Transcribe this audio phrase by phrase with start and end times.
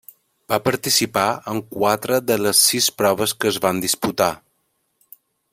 [0.53, 4.31] Va participar en quatre de les sis proves que es van disputar.